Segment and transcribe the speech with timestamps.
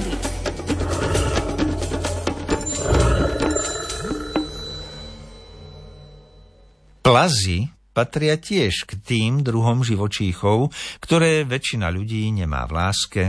[0.00, 0.28] prírody.
[7.00, 10.70] Plazy patria tiež k tým druhom živočíchov,
[11.02, 13.22] ktoré väčšina ľudí nemá v láske,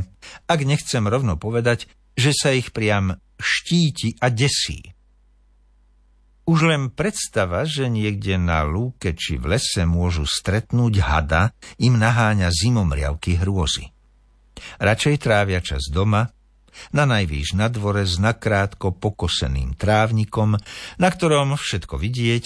[0.46, 4.94] ak nechcem rovno povedať, že sa ich priam štíti a desí.
[6.46, 12.54] Už len predstava, že niekde na lúke či v lese môžu stretnúť hada, im naháňa
[12.54, 13.90] zimomriavky hrôzy.
[14.78, 16.30] Radšej trávia čas doma,
[16.92, 20.58] na najvýš na dvore s nakrátko pokoseným trávnikom,
[20.98, 22.46] na ktorom všetko vidieť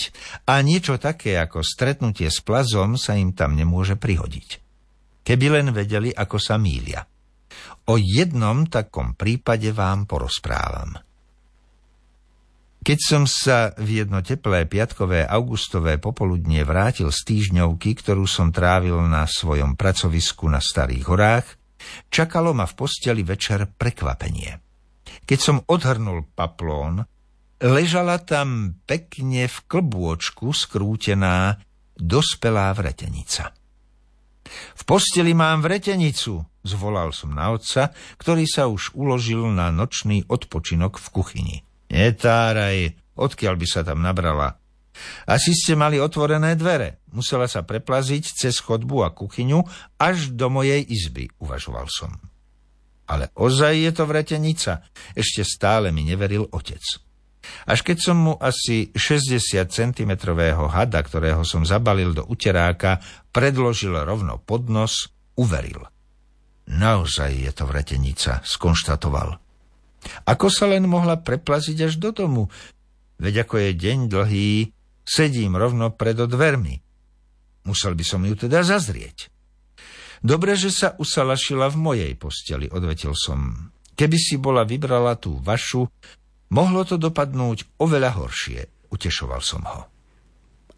[0.50, 4.62] a niečo také ako stretnutie s plazom sa im tam nemôže prihodiť.
[5.26, 7.02] Keby len vedeli, ako sa mília.
[7.90, 10.98] O jednom takom prípade vám porozprávam.
[12.86, 19.02] Keď som sa v jedno teplé piatkové augustové popoludnie vrátil z týždňovky, ktorú som trávil
[19.10, 21.58] na svojom pracovisku na Starých horách,
[22.10, 24.60] čakalo ma v posteli večer prekvapenie.
[25.26, 27.06] Keď som odhrnul paplón,
[27.62, 31.58] ležala tam pekne v klbôčku skrútená
[31.96, 33.56] dospelá vretenica.
[34.78, 37.90] V posteli mám vretenicu, zvolal som na otca,
[38.22, 41.58] ktorý sa už uložil na nočný odpočinok v kuchyni.
[41.90, 44.62] Netáraj, odkiaľ by sa tam nabrala.
[45.28, 47.04] Asi ste mali otvorené dvere.
[47.16, 49.64] Musela sa preplaziť cez chodbu a kuchyňu
[49.96, 52.12] až do mojej izby, uvažoval som.
[53.08, 54.84] Ale ozaj je to vretenica.
[55.16, 56.82] Ešte stále mi neveril otec.
[57.70, 60.12] Až keď som mu asi 60 cm
[60.52, 63.00] hada, ktorého som zabalil do uteráka,
[63.30, 65.86] predložil rovno pod nos, uveril.
[66.66, 69.38] Naozaj je to vretenica, skonštatoval.
[70.26, 72.50] Ako sa len mohla preplaziť až do domu?
[73.22, 74.50] Veď ako je deň dlhý,
[75.06, 76.85] sedím rovno pred dvermi.
[77.66, 79.34] Musel by som ju teda zazrieť.
[80.22, 83.70] Dobre, že sa usalašila v mojej posteli, odvetil som.
[83.94, 85.86] Keby si bola vybrala tú vašu,
[86.54, 89.82] mohlo to dopadnúť oveľa horšie, utešoval som ho.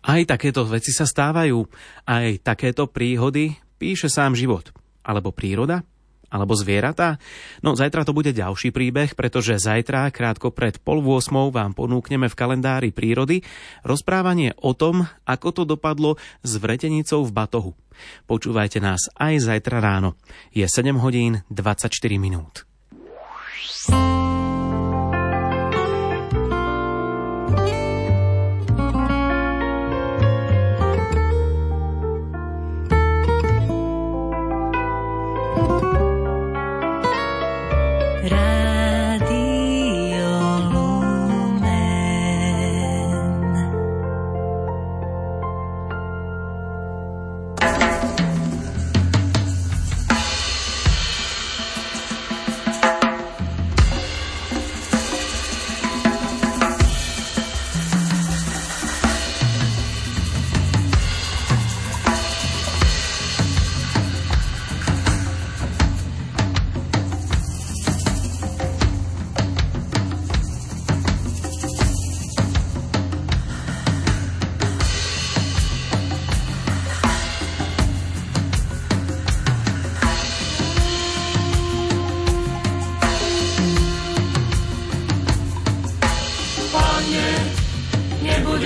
[0.07, 1.63] Aj takéto veci sa stávajú,
[2.07, 4.71] aj takéto príhody píše sám život.
[5.03, 5.83] Alebo príroda,
[6.27, 7.21] alebo zvieratá?
[7.63, 12.37] No zajtra to bude ďalší príbeh, pretože zajtra, krátko pred pol 8 vám ponúkneme v
[12.37, 13.43] kalendári prírody
[13.85, 17.71] rozprávanie o tom, ako to dopadlo s vretenicou v batohu.
[18.29, 20.19] Počúvajte nás aj zajtra ráno.
[20.53, 21.89] Je 7 hodín 24
[22.21, 22.67] minút.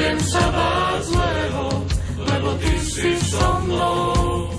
[0.02, 1.66] Nebudem sa báť zlého,
[2.26, 4.50] lebo ty si so mnou.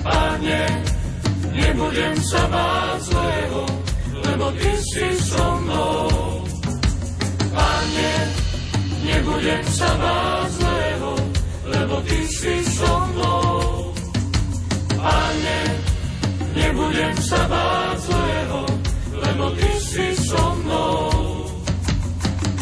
[0.00, 0.64] Pane,
[1.52, 3.62] nebudem sa báť zlého,
[4.24, 6.08] lebo ty si so mnou.
[7.52, 8.12] Pane,
[9.04, 11.12] nebudem sa báť zlého,
[11.68, 13.52] lebo ty si so mnou.
[14.96, 15.60] Pane,
[16.56, 18.60] nebudem sa báť zlého,
[19.12, 21.04] lebo ty si so mnou.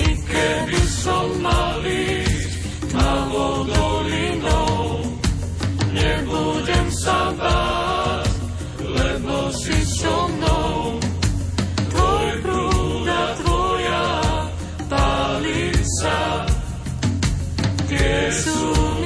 [0.03, 1.66] I keby som mal
[18.27, 19.06] Jesus.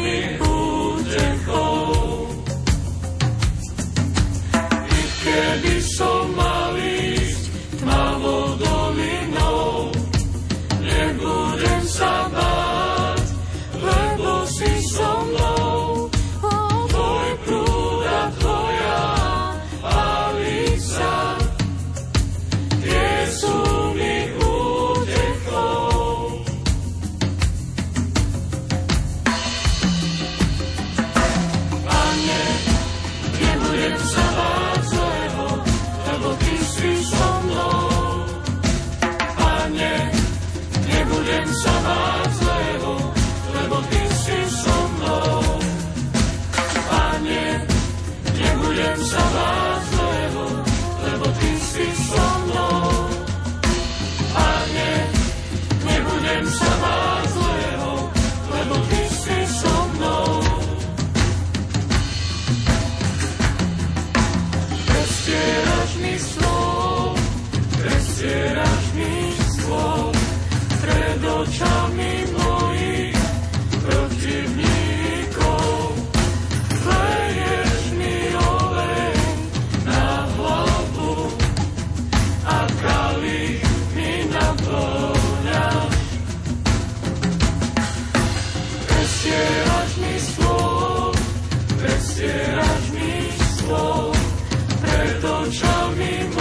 [95.48, 96.39] show me more.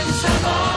[0.00, 0.69] friends have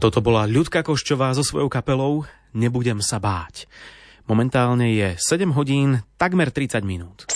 [0.00, 2.24] Toto bola Ľudka Koščová so svojou kapelou
[2.56, 3.68] Nebudem sa báť.
[4.24, 7.28] Momentálne je 7 hodín, takmer 30 minút.